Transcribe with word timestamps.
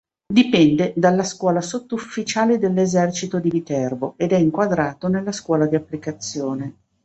Dipende 0.33 0.93
dalla 0.97 1.21
Scuola 1.23 1.61
Sottufficiali 1.61 2.57
dell'Esercito 2.57 3.39
di 3.39 3.51
Viterbo 3.51 4.15
ed 4.17 4.31
è 4.31 4.35
inquadrato 4.35 5.07
nella 5.07 5.31
Scuola 5.31 5.67
di 5.67 5.75
Applicazione. 5.75 6.75